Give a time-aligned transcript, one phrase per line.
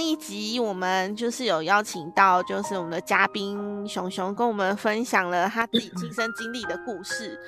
[0.00, 7.38] 一集我们就是有邀请到，就是我们的嘉宾熊熊跟我们分享了他自己亲身经历的故事。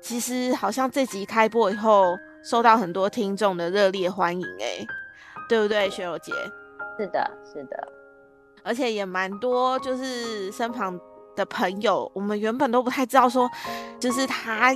[0.00, 4.86] 其实好像这集开播以后，受到很多听众的热烈欢迎，哎，
[5.48, 6.32] 对不对，雪柔姐？
[6.96, 7.88] 是的，是的，
[8.62, 10.98] 而且也蛮多，就是身旁
[11.34, 13.50] 的朋友，我们原本都不太知道说，
[13.98, 14.74] 就是他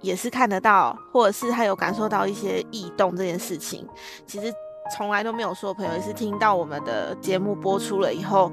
[0.00, 3.88] 也是看得到，或者是他有感受到一些异动这件事情，
[4.26, 4.52] 其实
[4.90, 5.72] 从来都没有说。
[5.72, 8.52] 朋友也是听到我们的节目播出了以后，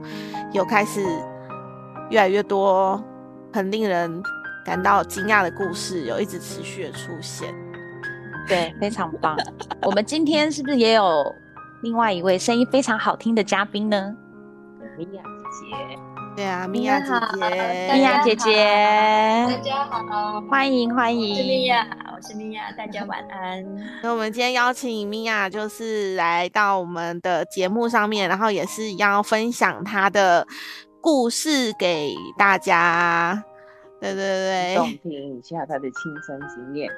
[0.54, 1.05] 有开始
[2.10, 3.04] 越来越多
[3.54, 4.21] 很令人
[4.65, 7.54] 感到惊讶的故事，有一直持续的出现。
[8.48, 9.35] 对，非常棒。
[9.82, 11.35] 我们今天是不是也有？
[11.84, 14.15] 另外一位声音非常好听的嘉宾呢，
[14.98, 15.99] 米娅姐姐。
[16.35, 21.35] 对啊，米娅姐姐，米娅姐姐，大家好，欢迎欢迎。
[21.35, 21.85] 米娅，
[22.18, 23.63] 我是米娅，大家晚安。
[24.01, 30.48] 那我们今天邀请米娅，就是来到我们的节目上面，然后也是要分享她的
[30.99, 33.43] 故事给大家。
[34.01, 36.90] 对对对，动听一下她的亲身经验。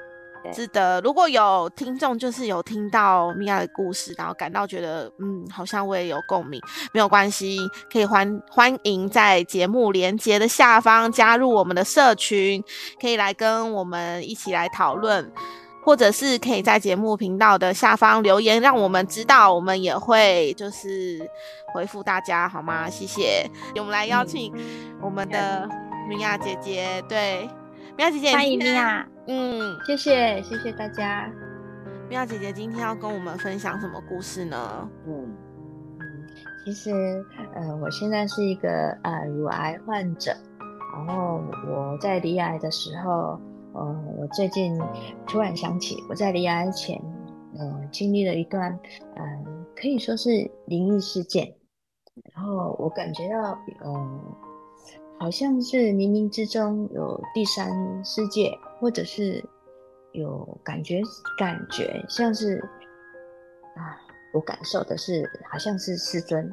[0.52, 6.60] 是的，如果有听众就是有听到米娅的故事，然后感到觉得嗯，好像我也有共鸣，
[6.92, 7.58] 没有关系，
[7.92, 12.62] 可以欢欢迎在节目连接的下方加入我们的社群，
[13.00, 15.30] 可以来跟我们一起来讨论，
[15.84, 21.20] 或者是可以在节目频道的下方留言，让我们知道，我们也会就是
[21.74, 22.88] 回复大家，好吗？
[22.88, 23.48] 谢谢。
[23.76, 24.52] 我们来邀请
[25.00, 25.68] 我们的
[26.08, 27.48] 米娅姐姐，对。
[28.00, 29.06] 米娅姐姐，欢迎米娅。
[29.26, 31.30] 嗯，谢谢谢谢大家。
[32.08, 34.88] 妙姐姐今天要跟我们分享什么故事呢？
[35.06, 35.28] 嗯
[36.64, 37.22] 其实
[37.54, 40.34] 呃，我现在是一个呃乳癌患者，
[40.94, 43.38] 然后我在离癌的时候，
[43.74, 44.80] 呃，我最近
[45.26, 46.98] 突然想起我在离癌前，
[47.58, 48.72] 呃，经历了一段
[49.16, 49.22] 呃
[49.76, 50.30] 可以说是
[50.64, 51.54] 灵异事件，
[52.34, 54.20] 然后我感觉到呃。
[55.20, 57.70] 好像是冥冥之中有第三
[58.02, 59.44] 世界，或者是
[60.12, 61.02] 有感觉，
[61.36, 62.56] 感觉像是
[63.76, 64.00] 啊，
[64.32, 66.50] 我感受的是好像是师尊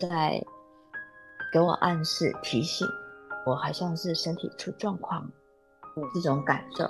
[0.00, 0.44] 在
[1.52, 2.84] 给我暗示、提醒
[3.46, 5.24] 我，好像是身体出状况，
[6.12, 6.84] 这种感受。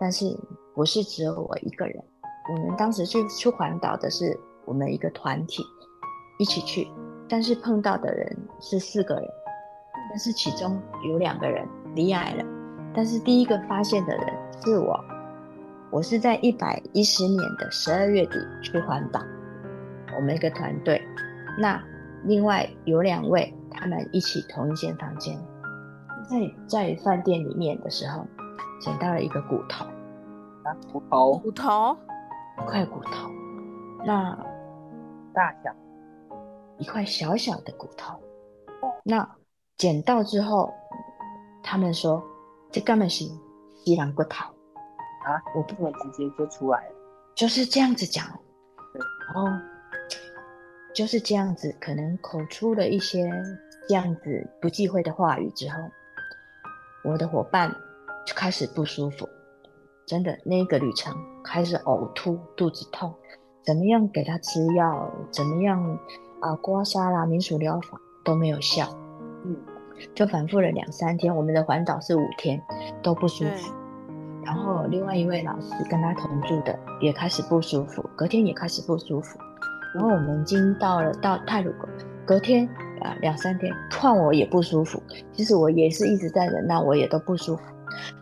[0.00, 0.34] 但是
[0.74, 2.02] 不是只有我一个人？
[2.50, 4.34] 我们当时去去环岛的是
[4.64, 5.62] 我们一个团体
[6.38, 6.88] 一起去，
[7.28, 9.24] 但是碰到的人是四个人。
[10.14, 10.78] 但是其中
[11.08, 12.44] 有两个人离癌了，
[12.94, 14.26] 但是第一个发现的人
[14.62, 15.02] 是我，
[15.90, 19.22] 我是在一百一十年的十二月底去环岛，
[20.14, 21.00] 我们一个团队，
[21.58, 21.82] 那
[22.24, 25.34] 另外有两位他们一起同一间房间，
[26.28, 26.36] 在
[26.66, 28.26] 在饭店里面的时候
[28.82, 29.86] 捡到了一个骨头，
[30.64, 31.38] 啊骨头？
[31.38, 31.96] 骨头？
[32.58, 33.30] 一块骨头，
[34.04, 34.38] 那
[35.32, 35.74] 大小？
[36.76, 38.20] 一块小小的骨头，
[39.04, 39.26] 那。
[39.78, 40.72] 捡到之后，
[41.62, 42.22] 他们说
[42.70, 43.24] 这根本是
[43.74, 44.44] 西兰骨头
[45.24, 45.42] 啊！
[45.56, 46.94] 我不能直接就出来了，
[47.34, 48.24] 就是这样子讲。
[49.34, 49.48] 然后
[50.94, 53.28] 就是这样子，可能口出了一些
[53.88, 55.76] 这样子不忌讳的话语之后，
[57.02, 57.74] 我的伙伴
[58.26, 59.28] 就开始不舒服，
[60.06, 63.12] 真的那个旅程开始呕吐、肚子痛，
[63.64, 65.98] 怎么样给他吃药，怎么样
[66.40, 68.86] 啊刮痧啦、民俗疗法都没有效。
[69.44, 69.56] 嗯。
[70.14, 72.60] 就反复了两三天，我们的环岛是五天
[73.02, 73.72] 都不舒服。
[74.44, 79.38] 然后另外一位老师跟他同住的也开始不舒服，隔天也开始不舒服。
[79.94, 81.88] 然后我们已经到了到泰鲁阁，
[82.26, 82.66] 隔天
[83.00, 85.00] 啊两三天换我也不舒服。
[85.32, 87.62] 其实我也是一直在忍耐，我也都不舒服。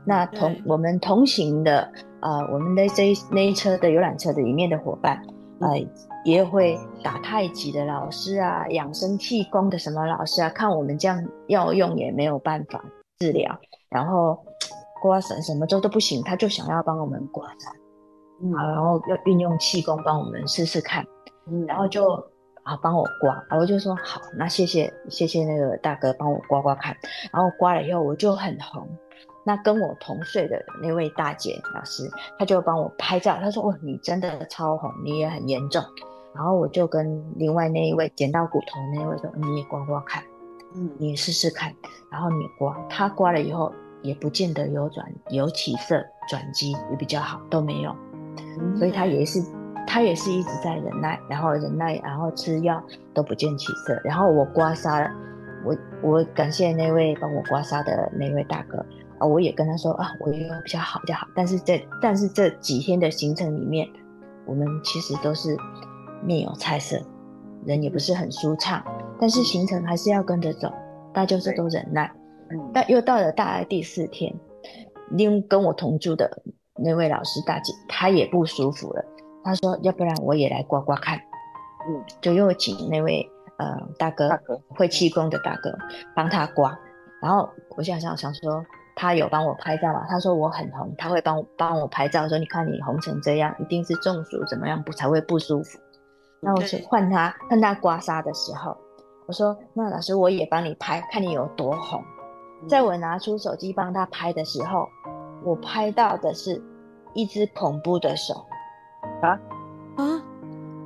[0.04, 1.90] 那同我们同行的
[2.20, 5.22] 啊，我们的这那一车的游览车的里面的伙伴。
[5.60, 5.86] 呃，
[6.24, 12.82] 也会打太极的老师啊，养生气功的什么老师啊，看我们这样药用也没有办法
[13.18, 13.54] 治疗，
[13.90, 14.38] 然后
[15.02, 17.72] 刮痧什么都都不行，他就想要帮我们刮痧，
[18.42, 21.04] 嗯，然后要运用气功帮我们试试看，
[21.46, 22.14] 嗯，然后就
[22.62, 26.96] 啊帮我刮，然后就说好，那谢谢谢谢那个大哥帮我刮刮看，
[27.30, 28.88] 然后刮了以后我就很红。
[29.50, 32.08] 那跟我同岁的那位大姐老师，
[32.38, 33.36] 她就帮我拍照。
[33.42, 35.82] 她说：“哇，你真的超红，你也很严重。”
[36.32, 40.22] 然后我就跟另外那一位捡到骨头那位说：“你也刮刮看，
[40.76, 41.74] 嗯，你试试看。”
[42.12, 47.92] 然后你刮，他刮了以后也不见得有转有起色，转机也比较好，都没有。
[48.76, 49.42] 所以他也是
[49.84, 52.80] 他也是一直在忍耐，然后忍耐，然后吃药
[53.12, 54.00] 都不见起色。
[54.04, 55.10] 然后我刮痧了，
[55.64, 58.86] 我我感谢那位帮我刮痧的那位大哥。
[59.20, 61.26] 啊，我也跟他说啊，我也有比较好，比较好。
[61.36, 63.86] 但是这但是这几天的行程里面，
[64.46, 65.56] 我们其实都是
[66.24, 67.00] 面有菜色，
[67.64, 68.82] 人也不是很舒畅，
[69.20, 70.72] 但是行程还是要跟着走，
[71.12, 72.10] 大家就是都忍耐。
[72.50, 74.34] 嗯，但又到了大概第四天，
[75.10, 76.42] 另跟我同住的
[76.76, 79.04] 那位老师大姐，她也不舒服了。
[79.44, 81.18] 她说：“要不然我也来刮刮看。”
[81.88, 83.26] 嗯，就又请那位
[83.58, 85.74] 呃大哥大哥会气功的大哥
[86.14, 86.78] 帮他刮。
[87.22, 88.62] 然后我想想想说，
[88.94, 90.06] 他有帮我拍照嘛？
[90.08, 95.78] 他说我很红，他会帮我帮我拍照，说你看你红成这样，一定是中暑，怎么样不才会不舒服。
[96.40, 98.76] 那我去换他换他刮痧的时候，
[99.26, 102.02] 我说那老师我也帮你拍，看你有多红。
[102.66, 104.88] 在我拿出手机帮他拍的时候，
[105.44, 106.62] 我拍到的是
[107.14, 108.34] 一只恐怖的手，
[109.22, 109.38] 啊
[109.96, 110.22] 啊，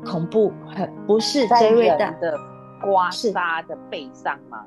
[0.05, 2.39] 恐怖很不是在这位的
[2.81, 4.65] 刮是痧的背上吗？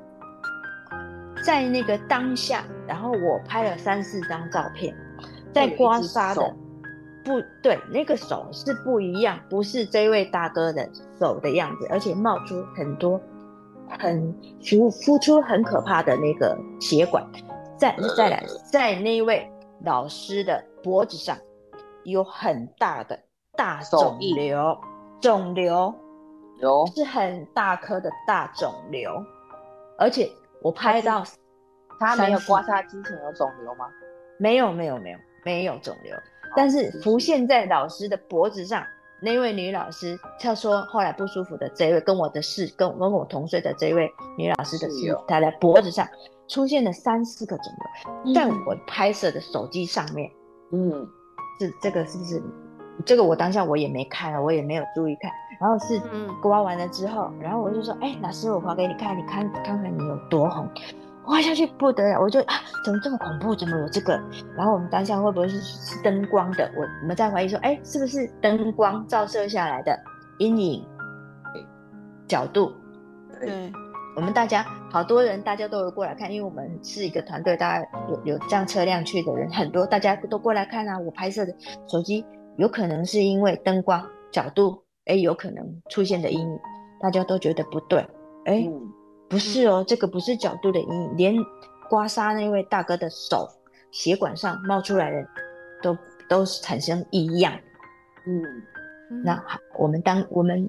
[1.48, 4.94] 在那个当下，然后我拍了三四张照片，
[5.50, 6.54] 在刮痧的，
[7.24, 10.86] 不对，那个手是不一样，不是这位大哥的
[11.18, 13.18] 手的样子，而且冒出很多
[13.98, 14.30] 很
[14.62, 17.26] 浮浮出很可怕的那个血管。
[17.78, 19.50] 再再来，在那位
[19.82, 21.34] 老师的脖子上
[22.04, 23.18] 有很大的
[23.56, 24.76] 大肿瘤，
[25.18, 25.94] 肿瘤
[26.60, 29.10] 有是很大颗的大肿瘤，
[29.96, 30.30] 而且
[30.62, 31.24] 我拍到
[32.00, 33.86] 他没有刮痧之前有肿瘤吗？
[34.38, 36.14] 没有没有没有没有肿瘤，
[36.56, 38.84] 但是浮现在老师的脖子上。
[39.20, 46.06] 那位女老师，她说后来不舒服的这一位跟我的室跟跟我同岁的这位女老师的室室友，她的脖子上
[46.46, 47.64] 出现了三四个肿
[48.24, 50.30] 瘤，在嗯我拍摄的手机上面，
[50.70, 51.04] 嗯，
[51.58, 52.40] 是这个是不是？
[53.04, 55.32] 这个我当下我也没看了，我也没有注意看。
[55.60, 60.68] 然后是嗯刮完了之后，然后我就说：“哎、老师，我划给你看，你看看看你有多红。”
[61.24, 63.54] 画下去不得了，我就啊，怎么这么恐怖？
[63.54, 64.18] 怎么有这个？
[64.56, 66.70] 然后我们当下会不会是是灯光的？
[66.74, 69.94] 我我们在怀疑说，哎，是不是灯光照射下来的
[70.38, 70.86] 阴影
[72.26, 72.72] 角度？
[73.38, 73.70] 对，
[74.16, 80.98] 我们大家好多人，大家都有过来看，因为我们是一个团队，大家有有这样车辆去的人很多，大家都过来看啊。
[80.98, 81.52] 我拍摄的
[81.86, 82.24] 手机
[82.56, 84.02] 有可能是因为灯光
[84.32, 86.58] 角度，哎，有可能出现的阴影，
[87.00, 87.98] 大家都觉得不对，
[88.44, 88.92] 哎，嗯
[89.28, 91.36] 不是哦，这个不是角度的阴影，连
[91.90, 93.48] 刮痧那位大哥的手
[93.90, 95.26] 血管上冒出来的
[95.82, 95.96] 都
[96.28, 97.52] 都产生异样。
[98.26, 98.42] 嗯
[99.10, 100.68] 嗯那好我们当我们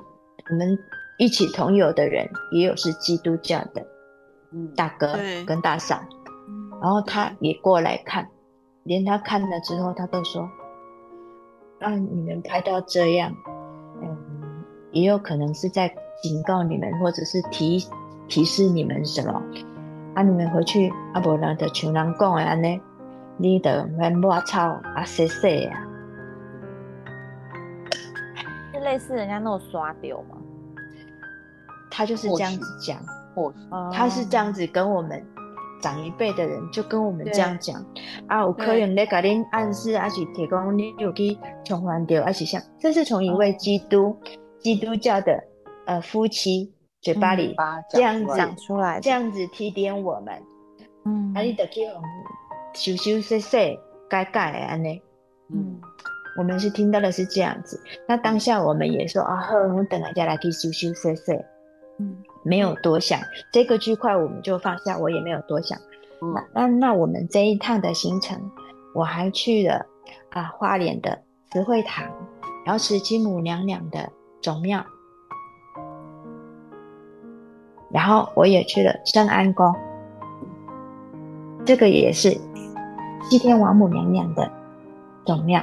[0.50, 0.78] 我们
[1.18, 3.86] 一起同游的人，也有是基督教的
[4.52, 6.02] 嗯，大哥跟大嫂，
[6.82, 8.30] 然后他也过来看，
[8.84, 10.50] 连他看了之后，他都说
[11.82, 13.59] ：“啊，你们拍到这样，嗯，
[14.92, 15.88] 也有可能是在
[16.22, 17.84] 警告你们，或者是提
[18.28, 19.42] 提示你们什么？
[20.16, 22.82] 啊，你们回去啊，无人就像人讲的安尼，
[23.38, 25.86] 你的免抹草啊，洗洗啊。”
[28.74, 30.38] 是类似人家那种刷掉吗？
[31.92, 32.98] 他就是这样子讲，
[33.92, 35.22] 他是这样子跟我们
[35.82, 37.84] 长一辈的人就跟我们这样讲
[38.28, 44.16] 啊，有可能在给恁暗示，还是提供你有去重还掉，还是像这是从一位基督、
[44.60, 45.44] 基督教的
[45.86, 47.56] 呃夫妻嘴巴里
[47.90, 50.44] 这样子讲出来这样子提点我们，
[51.06, 51.34] 嗯。
[51.34, 52.02] 啊，你得去互
[52.74, 55.02] 修修洗洗、改改的安尼。
[55.50, 55.80] 嗯。
[56.38, 61.34] 我们是听到的是这样子，那当下我们也说啊，好，我们等下再来去修修洗洗。
[61.98, 62.18] 嗯。
[62.44, 63.20] 没有多想。
[63.52, 65.78] 这个区块，我们就放下，我也没有多想。
[66.22, 66.34] 嗯。
[66.34, 68.40] 那那那我们这一趟的行程，
[68.94, 69.86] 我还去了
[70.32, 71.18] 啊花莲的
[71.52, 72.06] 慈惠堂，
[72.66, 74.10] 然后慈禧母娘娘的
[74.42, 74.82] 总庙，
[77.92, 79.76] 然后我也去了圣安宫，
[81.66, 82.30] 这个也是
[83.30, 84.50] 西天王母娘娘的
[85.26, 85.62] 总庙，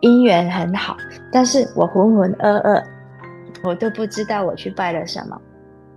[0.00, 0.96] 姻缘很好，
[1.32, 2.84] 但是我浑浑噩噩，
[3.62, 5.40] 我都不知道我去拜了什么。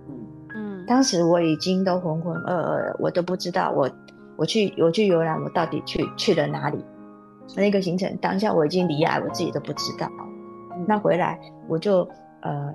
[0.08, 0.14] 嗯
[0.54, 3.90] 嗯当时我已经都浑浑噩噩了，我都不知道我
[4.36, 6.84] 我去我去游览，我到底去去了哪里？
[7.56, 10.08] 那个行程当下我已经离开，我自己都不知道。
[10.86, 11.38] 那回来
[11.68, 12.08] 我就
[12.40, 12.74] 呃，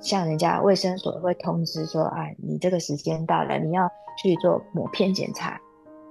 [0.00, 3.90] 向人家卫生所会通知说，啊，你这个时间到了，你要
[4.22, 5.60] 去做抹片检查，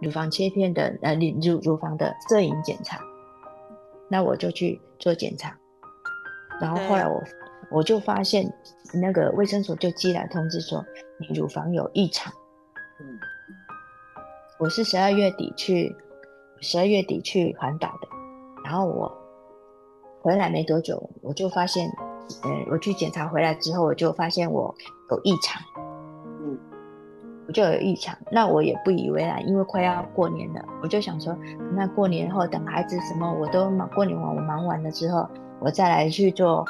[0.01, 2.99] 乳房切片的呃乳乳乳房的摄影检查。
[4.09, 5.55] 那我就去做检查，
[6.59, 7.21] 然后后来我
[7.71, 8.51] 我就发现
[8.93, 10.83] 那个卫生所就寄来通知说
[11.19, 12.33] 你乳房有异常。
[12.99, 13.19] 嗯
[14.57, 15.95] 我是十二月底去，
[16.59, 18.07] 十二月底去环岛的，
[18.65, 19.09] 然后我
[20.21, 21.89] 回来没多久，我就发现，
[22.43, 24.73] 呃，我去检查回来之后，我就发现我
[25.11, 25.61] 有异常，
[26.43, 26.57] 嗯
[27.47, 31.35] 我就有异常，那我也不以为然，因为快要过年了，我就想说，
[31.73, 35.27] 那过年后等孩子什么我都忙，过年完我忙完了之后，
[35.59, 36.65] 我再来去做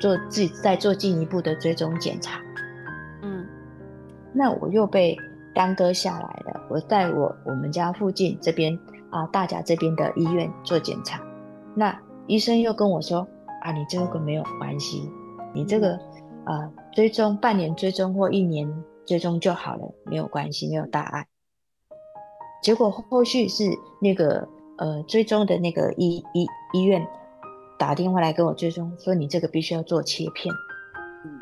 [0.00, 2.40] 做自己再做进一步的追踪检查。
[3.22, 3.46] 嗯
[4.32, 5.16] 那我又被
[5.52, 6.60] 耽搁下来了。
[6.70, 8.78] 我在我我们家附近这边
[9.10, 11.20] 啊，大甲这边的医院做检查，
[11.74, 11.94] 那
[12.30, 13.26] 医生又跟我说
[13.60, 15.10] 啊，你这个没有关系，
[15.52, 15.98] 你这个
[16.46, 18.72] 呃追踪半年追踪或一年
[19.04, 21.26] 追踪就好了，没有关系，没有大碍。
[22.62, 23.64] 结果后续是
[24.00, 24.46] 那个
[24.78, 27.04] 呃追踪的那个医医医院
[27.76, 30.54] 打电话来跟我追踪，说你这个必须要做切片，
[31.24, 31.40] 嗯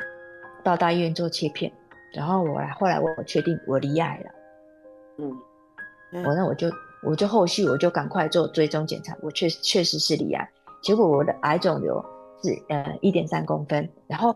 [0.64, 1.70] 到大医院做切片。
[2.14, 4.30] 然后我来后来我确定我离癌了，
[5.18, 6.70] 嗯我那我就
[7.02, 10.50] 我就后续我就赶快做追踪检查，我确确实是离癌，
[10.88, 12.02] 结果我的癌肿瘤
[12.42, 14.34] 是呃一点三公分，然后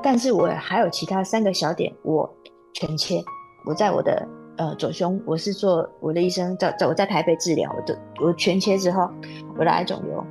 [0.00, 2.32] 但是我还有其他三个小点我
[2.72, 3.20] 全切，
[3.66, 4.24] 我在我的
[4.58, 9.10] 呃左胸我是做我的医生在在我在台北治疗，我的我全切之后，
[9.58, 10.24] 我的癌肿瘤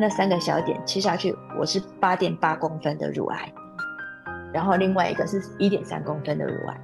[0.00, 3.52] 那三个小点切下去，我是八点八公分的乳癌，
[4.52, 6.80] 然后另外一个是一点三公分的乳癌。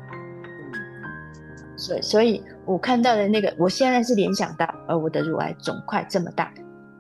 [1.77, 6.53] 所以，所以我看到的那个，我现在是联想到，呃，我的乳癌肿块这么大。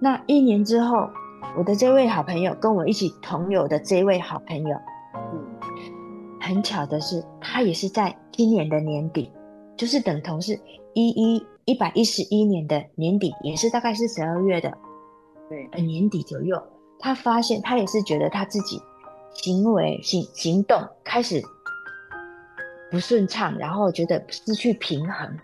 [0.04, 1.08] 那一年之后，
[1.56, 4.76] 我的这位好朋友跟我一起同游的这位好朋友，
[5.14, 5.42] 嗯
[6.38, 9.32] 很巧的是，他也是在今年的年底，
[9.78, 10.60] 就是等同是
[10.92, 14.70] 一一一百一十一年的年底，也是大概是十二月的
[15.48, 16.62] 对，呃年底左右，
[16.98, 18.78] 他发现他也是觉得他自己
[19.32, 21.42] 行为行行动开始
[22.90, 25.38] 不顺畅，然后觉得失去平衡，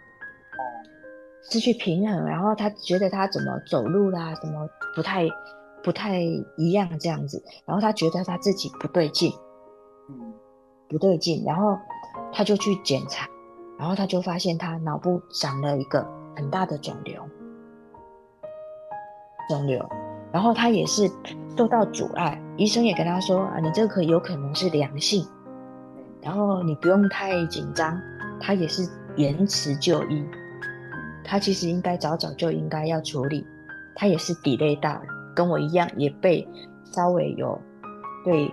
[1.43, 5.29] 失去平衡，然后他觉得他怎么走路啦，怎么不太
[5.83, 6.21] 不太
[6.57, 9.33] 一样这样子，然后他觉得他自己不对劲，
[10.09, 10.35] 嗯。
[10.89, 11.79] 不对劲，然后
[12.33, 13.25] 他就去检查，
[13.79, 16.05] 然后他就发现他脑部长了一个
[16.35, 17.23] 很大的肿瘤，
[19.49, 19.89] 肿瘤，
[20.33, 21.09] 然后他也是
[21.57, 25.25] 受到阻碍，医生也跟他说啊，你这个可有可能是良性，
[26.21, 27.97] 然后你不用太紧张，
[28.41, 28.83] 他也是
[29.15, 30.27] 延迟就医，
[31.31, 33.47] 他其实应该早早就应该要处理，
[33.95, 36.45] 他也是 delay 到了，跟我一样也被
[36.93, 37.57] 稍微有
[38.25, 38.53] 被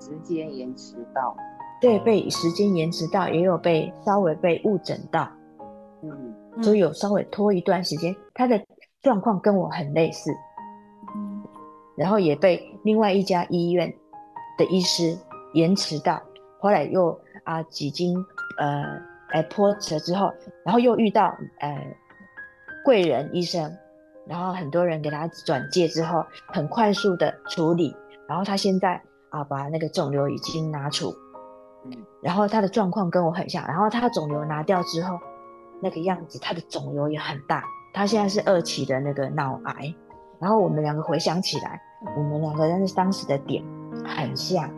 [0.00, 1.36] 时间延迟到，
[1.80, 5.30] 对被时间延迟到，也有被稍微被误诊到，
[6.02, 8.14] 嗯所以有稍微拖一段时间。
[8.34, 8.60] 他的
[9.00, 10.32] 状况跟我很类似，
[11.14, 11.44] 嗯
[11.96, 13.88] 然后也被另外一家医院
[14.58, 15.16] 的医师
[15.52, 16.20] 延迟到，
[16.58, 18.18] 后来又啊几经
[18.58, 19.00] 呃
[19.32, 20.32] 呃波折之后，
[20.64, 21.86] 然后又遇到呃
[22.84, 23.72] 贵人医生，
[24.26, 27.96] 然后很多人给他转介之后，很快速的处理，
[28.28, 29.00] 然后他现在
[29.30, 31.14] 啊把那个肿瘤已经拿出，
[31.86, 35.18] 嗯然后他的状况跟我很像，然后他肿瘤拿掉之后，
[35.82, 39.94] 那个样子，他的肿瘤也很大，他现在是二期的那个脑癌。
[40.40, 41.80] 然后我们两个回想起来，
[42.16, 43.64] 我们两个人当时的点
[44.04, 44.68] 很像，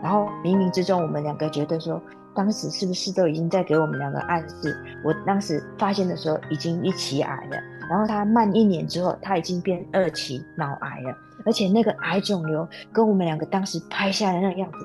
[0.00, 2.00] 然后冥冥之中，我们两个觉得说，
[2.38, 4.80] 当时是不是都已经在给我们两个暗示？
[5.04, 14.78] 我当时发现的时候已经一期癌了，然后他慢一年之后，他已经变二期脑癌了，而且那个癌肿瘤跟我们两个当时拍下的那个样子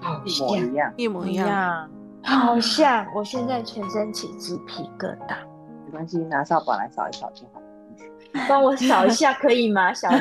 [0.00, 1.46] 好一模像一，样，一一模一样。
[1.46, 1.90] 样，
[2.22, 5.36] 好像，我现在全身起鸡皮疙瘩。
[5.84, 7.60] 没关系，拿扫把来扫一扫就好。
[8.48, 10.18] 帮我扫一下可以吗， 小林？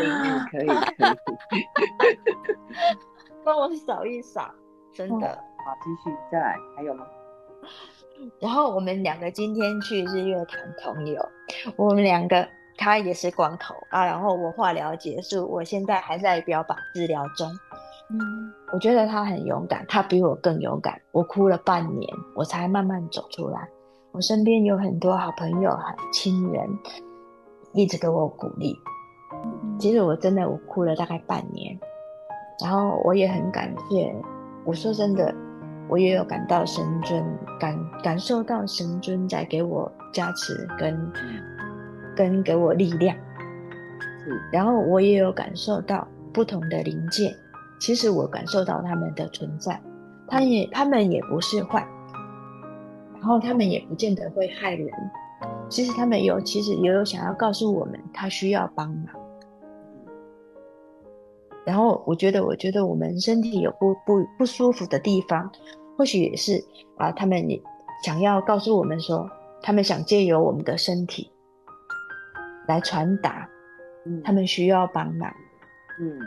[0.52, 1.16] 可以可以，
[3.46, 4.54] 帮我扫一扫，
[4.94, 5.40] 真的。
[5.70, 7.06] 好，继续再来，还有吗？
[8.42, 11.24] 然后我们两个今天去日月潭同游，
[11.78, 17.48] 我们两个他也是光头啊，然后我化疗结束，我现在还在标靶治疗中。
[18.10, 21.00] 嗯我觉得他很勇敢，他比我更勇敢。
[21.12, 23.70] 我哭了半年，我才慢慢走出来。
[24.12, 26.68] 我身边有很多好朋友、很亲人，
[27.74, 28.76] 一直给我鼓励。
[29.78, 31.80] 其实我真的我哭了大概半年，
[32.60, 34.12] 然后我也很感谢。
[34.66, 35.34] 我说真的，
[35.90, 37.24] 我也有感到神尊
[37.60, 41.12] 感感受到神尊在给我加持跟
[42.16, 43.16] 跟给我力量，
[44.24, 47.36] 是，然后我也有感受到不同的灵界，
[47.80, 49.82] 其实我感受到他们的存在，
[50.28, 51.88] 他也他们也不是坏，
[53.16, 54.88] 然后他们也不见得会害人，
[55.70, 59.08] 其实他们有其实也有想要告诉我们他需要帮忙。
[61.66, 65.52] 然后我觉得，我觉得我们身体有不不不舒服的地方，
[66.00, 66.64] 或许也是
[66.98, 67.62] 啊，他们也
[68.06, 69.30] 想要告诉我们说，
[69.62, 71.30] 他们想借由我们的身体
[72.70, 73.50] 来传达，
[74.06, 74.24] 嗯。
[74.24, 75.30] 他们需要帮忙，
[76.00, 76.18] 嗯。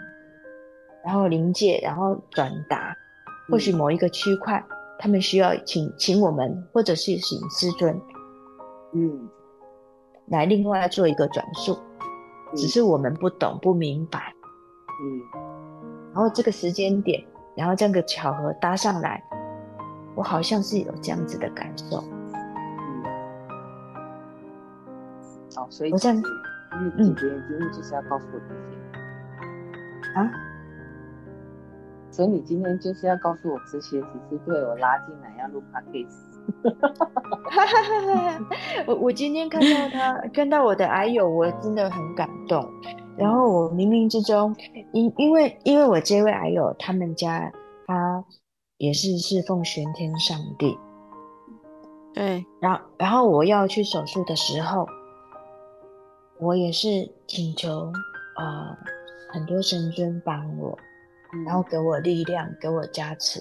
[1.02, 2.94] 然后临界，然后转达，
[3.48, 4.62] 或许某一个区块，
[4.98, 7.98] 他们需要请请我们，或者是请师尊
[8.92, 9.26] 嗯，
[10.26, 11.78] 来另外做一个转述，
[12.54, 14.34] 只是我们不懂不明白。
[15.02, 15.40] 嗯。
[16.12, 17.24] 然后这个时间点，
[17.56, 19.24] 然后这样个巧合搭上来，
[20.14, 22.02] 我好像是有这样子的感受。
[22.34, 23.02] 嗯，
[25.56, 26.28] 哦，所以我这样其实
[26.98, 28.60] 因为姐姐今天就是要告诉我这些，
[30.14, 30.30] 啊，
[32.10, 36.32] 所以你今天就是要告诉我这些，只是被我拉进来要录 podcast。
[38.86, 42.68] 我我今天看到他，看到我的癌友，我真的很感动。
[43.16, 44.52] 然后我冥冥之中，
[44.92, 47.52] 因因为因为我这位癌友，他们家
[47.86, 48.24] 他
[48.82, 50.76] 也是侍奉玄天上帝，
[52.12, 54.84] 对，然后然后我要去手术的时候，
[56.40, 57.92] 我也是请求
[58.36, 58.76] 呃
[59.30, 60.76] 很多神尊帮我，
[61.46, 63.40] 然后给我力量，给我加持，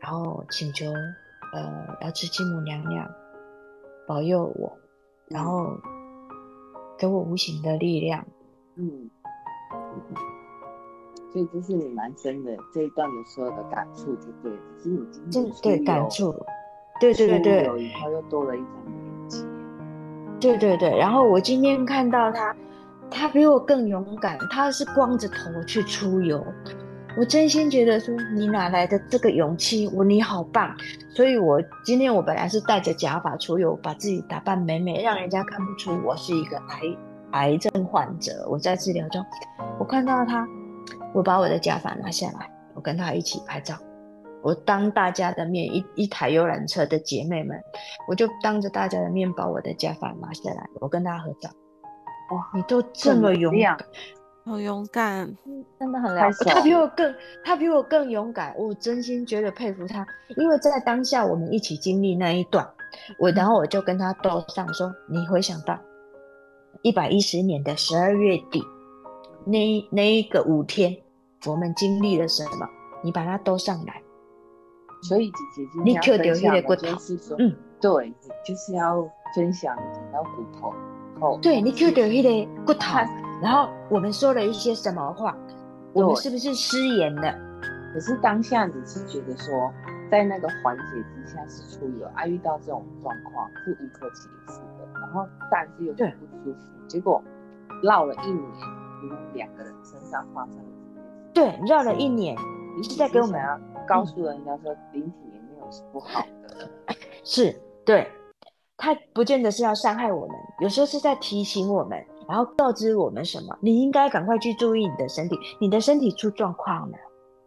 [0.00, 0.86] 然后请求
[1.54, 3.08] 呃瑶池金母娘娘
[4.04, 4.76] 保佑我，
[5.28, 5.78] 然后
[6.98, 8.26] 给我无形的力量。
[8.74, 9.08] 嗯，
[11.36, 14.58] 所以这是你蛮深的这一段的时候的感触，就对了。
[14.78, 16.34] 只是你今天对感触，
[16.98, 19.44] 对对对对出游以后又多了一张连接。
[20.40, 20.98] 对对对。
[20.98, 22.56] 然后我今天看到他，
[23.10, 26.42] 他比我更勇敢，他是光着头去出游。
[27.18, 29.86] 我真心觉得说，你哪来的这个勇气？
[29.94, 30.74] 我你好棒！
[31.10, 36.80] 所以我今天我本来是戴着假发出游，把自己打扮美美，让人家看不出我是一个癌
[37.32, 38.32] 癌症患者。
[38.48, 39.22] 我在治疗中，
[39.78, 40.48] 我看到他，
[41.16, 43.74] 我把我的假发拿下来，我跟他一起拍照。
[44.42, 47.58] 我当大家的面，一一台游览车的姐妹们，
[48.06, 51.48] 我就当着大家的面把我的假发拿下来，我跟他合照。
[52.32, 53.78] 哇，你都这么勇敢，
[54.44, 55.34] 好勇敢，
[55.80, 56.50] 真的很了不起。
[56.50, 60.06] 他比我更，他比我更勇敢，我真心觉得佩服他。
[60.36, 62.68] 因为在当下我们一起经历那一段，
[63.18, 65.78] 我然后我就跟他斗上说，你回想到
[66.82, 68.62] 一百一十年的十二月底，
[69.46, 70.96] 那那一个五天，
[71.46, 72.68] 我们经历了什么？
[73.02, 74.02] 你把它都上来。
[75.02, 79.76] 所以姐姐今你天要分享的那个骨头就是说，嗯，对，就是要分享
[80.12, 80.74] 到骨头
[81.20, 83.08] 哦，对你 Q 掉那个骨头看，
[83.42, 85.36] 然后我们说了一些什么话？
[85.92, 87.32] 我们是不是失言了？
[87.92, 89.72] 可是当下你是觉得说，
[90.10, 97.22] 在那个环节之下是出游啊，遇到这种状况是无可解释的，然后但是又不舒服，结果
[97.82, 98.42] 绕了一年，
[99.02, 100.75] 你们两个人身上发生了
[101.36, 102.34] 对，绕了一年，
[102.78, 106.66] 你是在给我们想要告诉人家说，灵体也没有是不好的，
[107.22, 108.08] 是对，
[108.78, 116.96] 他不见得是要伤害我们，有时候是在提醒我们，然后告知我们什么，你应该赶快去注意你的身体，你的身体出状况了。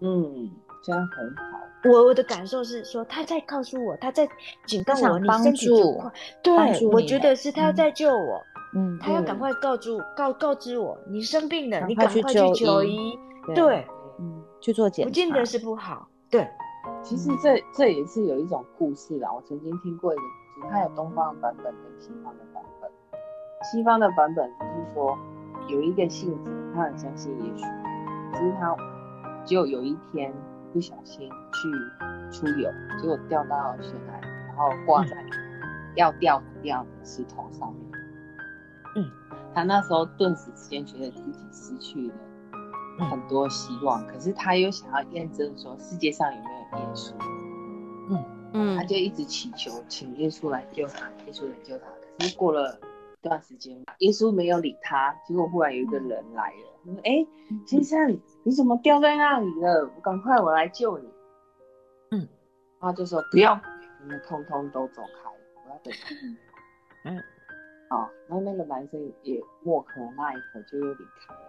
[0.02, 0.52] 嗯，
[0.84, 4.30] 这样很好，我我的感受是说，他在告诉我，他在
[4.68, 6.14] 警告我，你身体助出况。
[6.44, 7.76] 对，我觉得是他嗯。
[7.76, 8.59] 在救我，嗯，
[9.00, 13.18] 他要赶嗯快告知告告知我，你生病了，你赶快去求医。
[13.46, 13.88] 对对，
[14.20, 16.08] 嗯，去做检查，不见得是不好。
[16.30, 16.48] 对，
[17.02, 20.22] 其实这这也是有一种故事啦，我曾经听过一个
[20.56, 22.92] 故事，它有东方的版本跟西方的版本。
[23.64, 25.18] 西方的版本就是说，
[25.68, 27.66] 有一个信子，他很相信耶稣，
[28.34, 28.76] 只是他
[29.46, 30.32] 就有一天
[30.72, 32.70] 不小心去出游，
[33.02, 35.18] 结果掉到悬崖，然后挂在
[35.96, 37.89] 要掉不掉的石头上面。
[39.60, 42.14] 嗯，他那时候顿时之间觉得自己失去了
[43.00, 47.14] 嗯很多希望，可是他又想要验证说世界上有没有耶稣，
[48.54, 51.86] 嗯他就一直祈求，请耶稣来救他，耶稣来救他。
[52.18, 52.80] 可是过了
[53.22, 57.26] 一段时间，耶稣没有理他，结果忽然有一个人来了，他说：“哎，
[57.66, 59.90] 先生，你怎么掉在那里了？
[59.96, 61.10] 我赶快我来救你。”
[62.12, 62.28] 嗯，
[62.80, 63.60] 然后就说：“不要，
[64.02, 65.30] 你们通通都走开，
[65.66, 66.38] 我要等你。”
[67.06, 67.24] 嗯，
[67.90, 71.40] 好，然后那个男生也默克了那一刻就又离开了。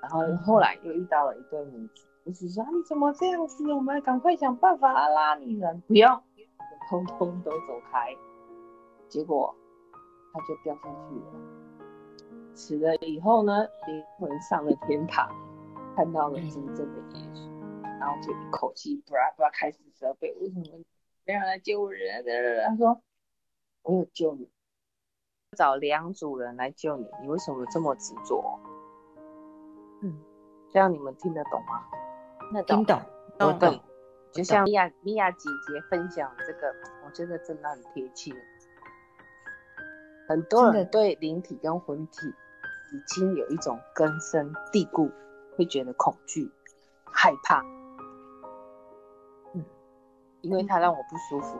[0.00, 3.70] 然后后来又遇到了一对母子，母子说：“啊，你怎么这样子？
[3.72, 6.22] 我们赶快想办法拉你人，不要，
[6.88, 8.16] 通通都走开。”
[9.08, 9.54] 结果
[10.32, 12.54] 他就掉下去了。
[12.54, 15.28] 死了以后呢，灵魂上了天堂，
[15.94, 20.64] 看到了真正的耶稣，然后就一口气不拉不拉开始责备：“为什么
[21.26, 22.24] 没有人来救我人？”
[22.68, 23.02] 他说
[23.82, 24.48] ：“我有救你，
[25.54, 28.60] 找两组人来救你，你为什么这么执着？”
[30.02, 30.20] 嗯，
[30.70, 31.86] 这样你们听得懂吗？
[32.52, 33.00] 那听懂，
[33.38, 33.80] 懂，我懂懂。
[34.32, 36.74] 就像米娅米娅姐姐分享这个，
[37.06, 38.34] 我觉得真的很贴切。
[40.28, 42.26] 很多人对灵体跟魂体
[42.92, 45.10] 已经有一种根深蒂固，
[45.56, 46.50] 会觉得恐惧、
[47.04, 47.62] 害怕。
[49.52, 49.64] 嗯，
[50.40, 51.56] 因为它让我不舒服。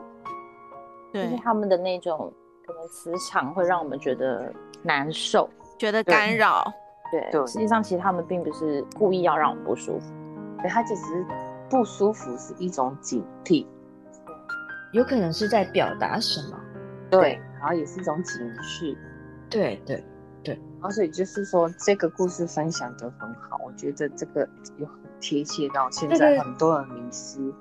[1.13, 2.33] 就是对，他们的那种
[2.65, 4.51] 可能磁场会让我们觉得
[4.81, 5.47] 难受。
[5.77, 6.63] 觉得干扰，
[7.11, 10.13] 对，对实际上其实他们并不是故意要让我们不舒服。
[10.61, 11.25] 对，他就只是
[11.69, 13.67] 不舒服，是一种警惕，
[14.93, 16.57] 有可能是在表达什么？
[17.11, 18.97] 对，然后也是一种警示，
[19.49, 20.03] 对对
[20.43, 24.47] 对，然后所以就是说这个故事分享的很好，我觉得这个
[24.77, 27.53] 有很贴切到现在很多人迷失，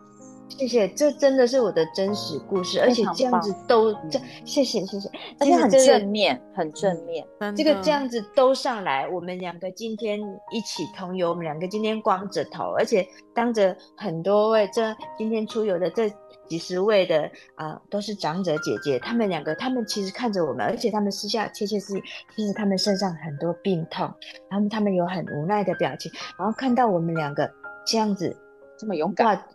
[0.56, 7.26] 谢谢，这真的是我的真实故事，而且这样子都这嗯，谢谢谢谢，而且很正面，很正面。
[7.56, 10.20] 这个这样子都上来，我们两个今天
[10.52, 16.08] 一起同游，我们两个今天光着头，而且当着很多位这今天出游的这
[16.46, 22.02] 几十位的啊、都是长者姐姐，他们两个，他们其实看着我们，而且他们私下窃窃私语，
[22.36, 24.08] 其实他们身上很多病痛，
[24.50, 27.50] 然后他们有很无奈的表情，然后看到我们两个
[27.86, 28.36] 这样子，
[28.78, 29.46] 这么勇敢，哇，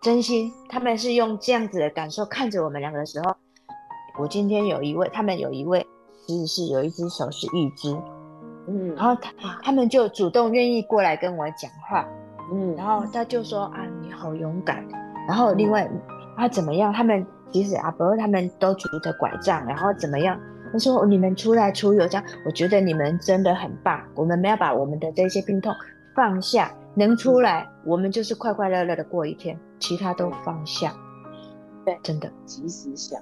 [0.00, 3.36] 真心，他们是用这样子的感受看着我们两个的时候，
[4.18, 5.86] 我今天有一位，他们有一位
[6.26, 7.94] 其实是有一只手是一只，
[8.66, 8.94] 嗯。
[8.94, 12.08] 然后他他们就主动愿意过来跟我讲话，
[12.50, 14.82] 嗯，然后他就说啊你好勇敢，
[15.28, 15.86] 然后另外
[16.34, 20.40] 啊怎么样，他们其实阿伯他们都拄着拐杖，然后怎么样？
[20.72, 25.74] 他说你们出来出游这样，我觉得你们真的很棒，我们没有把我们的这些病痛
[26.14, 30.94] 放下，能出来我们就是快快乐乐的过一天，其他都放下。
[31.84, 33.18] 对真的，及时想，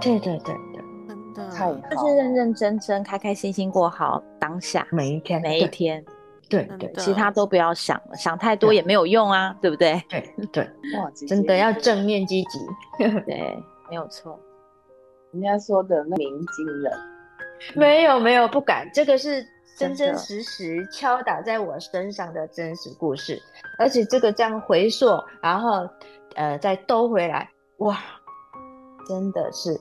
[0.00, 6.02] 对，对对对对，真的太好，就是认认真真、开开心心过好当下每一天，每一天，
[6.48, 10.00] 对对其他都不要想了，想太多也没有用啊，对不对？
[10.08, 10.64] 对对，
[10.96, 12.58] 哇，真的要正面积极。
[12.96, 13.08] 对，
[13.90, 14.38] 没有错。
[15.32, 16.92] 人家说的那明经人，
[17.74, 19.44] 没有没有不敢，这个是
[19.76, 23.40] 真真实实敲打在我身上的真实故事，
[23.78, 25.06] 而且这个这样回溯，
[25.42, 25.88] 然后
[26.36, 27.98] 呃再兜回来，哇，
[29.08, 29.78] 真的是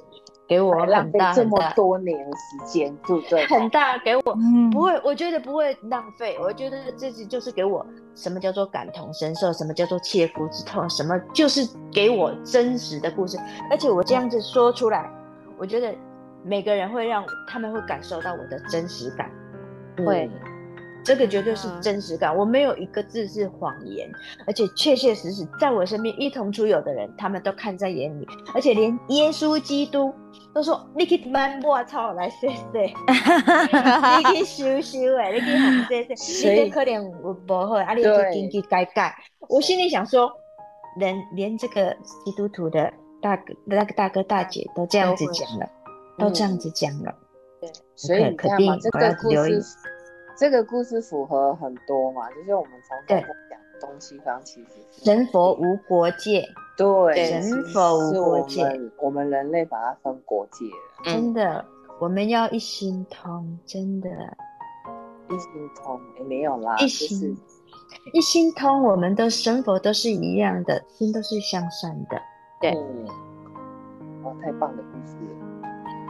[0.48, 3.46] 给我浪很费这么多年时间，对不对？
[3.46, 4.22] 很大给我。
[4.36, 6.38] 嗯不会，我觉得不会浪费。
[6.42, 13.38] 我觉得这是就是给我什么叫做感同身受，什么叫做切肤之痛，什么就是给我真实的故事。
[13.70, 15.10] 而且我这样子说出来，
[15.58, 15.96] 我觉得
[16.44, 19.30] 每个人会让他们会感受到我的真实感。
[19.98, 20.32] 会嗯
[21.06, 21.82] 这个绝对是嗯。
[21.82, 24.10] 真实感，我没有一个字是谎言，
[24.48, 28.26] 而且确确实实在我身边一同出游的人，他们都看在眼里，
[28.56, 30.14] 而且连耶稣基督
[30.54, 32.94] 都说：“你去慢我操来谢谢，
[34.18, 38.32] 你去修修诶，你去行谢谢，你这可怜我不好，啊，你去对。
[38.32, 39.14] 紧急改改。”
[39.50, 40.32] 我心里想说，
[40.98, 41.92] 连连这个
[42.24, 42.90] 基督徒的
[43.22, 45.70] 大哥、那个大哥大姐都这样子讲了，
[46.18, 47.14] 都这样子讲了，
[47.96, 49.78] 所以你看嘛，这个故事，
[50.38, 56.44] 这个故事符合很多嘛，就是我们常常对在讲东西方其实是人佛无国界。
[56.76, 58.64] 对，人佛无国界
[58.98, 61.64] 我们人类把它分国界了，真的，
[62.00, 64.10] 我们要一心通，真的，
[65.30, 67.38] 一心通也没有啦，一心
[68.12, 72.20] 一心通，我们的生活都是一样的，心都是向善的。
[72.60, 73.08] 对嗯，
[74.24, 75.43] 哦，太棒的故事了，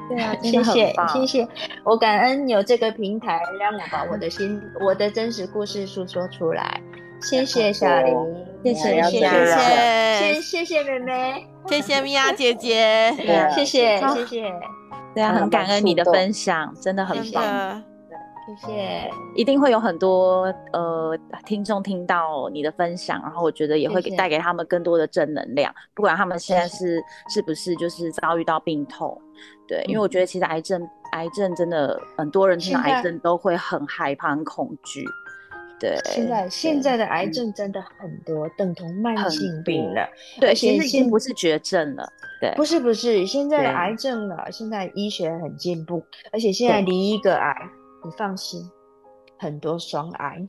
[0.10, 1.48] 对啊， 真谢谢谢谢，
[1.84, 6.82] 我感恩有这个平台，让我把我的心、我的真实故事诉说出来。
[7.22, 8.14] 谢谢小林，
[8.64, 13.14] 谢谢谢谢大谢谢谢妹妹，谢谢米娅姐姐，
[13.56, 14.26] 谢谢啊谢。
[14.26, 14.54] 谢
[15.16, 17.42] 对啊，很感恩你的分享，真的很棒。
[17.42, 17.82] 的，
[18.60, 24.16] 谢谢，一定会有很多呃听众听到你的分享，然后我觉得也会谢谢。
[24.18, 29.18] 带给他们更多的正能量，不管他们现在是是不是就是遭遇到病痛，
[29.68, 35.06] 对，因为我觉得其实癌症癌症真的很多人听到癌症都会很害怕、很恐惧，
[35.80, 37.32] 对，现在现在的癌嗯。
[37.32, 40.08] 症真的很多，等同慢性病了。
[40.40, 42.08] 对，其实已经不是绝症了，
[42.42, 46.86] 对，不是不是，现在的癌症了，现在医学很进步，而且现在对。
[46.86, 47.56] 离一个癌，
[48.04, 48.62] 你放心，
[49.40, 50.46] 很多双癌，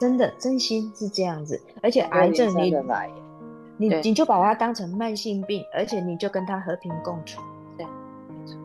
[0.00, 2.74] 真的真心是这样子，而且癌症你
[3.80, 7.40] 你你就把它当成慢性病，而且你就跟它和平共处，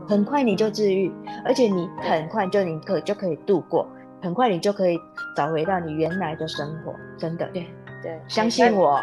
[0.07, 1.11] 很快你就治愈，
[1.45, 3.87] 而且你很快就你可就可以度过，
[4.21, 4.99] 很快你就可以
[5.35, 7.65] 找回到你原来的生活，真的，对
[8.01, 8.99] 对，相信我。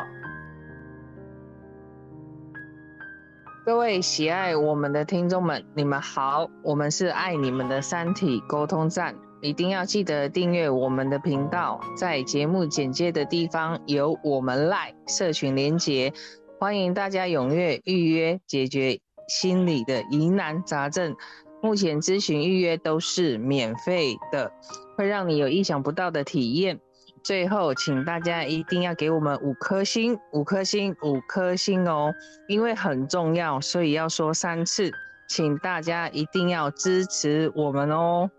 [3.64, 16.12] 各位喜爱我们的听众们，你们好，我们是爱你们的三体沟通站，一定要记得订阅我们的频道，在节目简介的地方有我们赖社群连结，
[16.58, 18.98] 欢迎大家踊跃预约解决
[19.30, 21.16] 心理的疑难杂症。
[21.62, 24.50] 目前咨询预约都是免费的，
[24.96, 26.80] 会让你有意想不到的体验。
[27.22, 32.12] 最后，请大家一定要给我们五颗星，五颗星，五颗星哦，
[32.48, 34.90] 因为很重要，所以要说三次，
[35.28, 38.30] 请大家一定要支持我们哦。